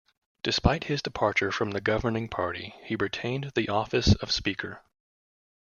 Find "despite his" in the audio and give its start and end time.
0.41-1.03